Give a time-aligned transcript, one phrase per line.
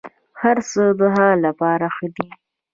[0.41, 2.27] هرڅه د هغه لپاره ښه دي.